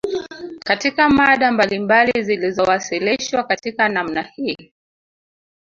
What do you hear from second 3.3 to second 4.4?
katika namna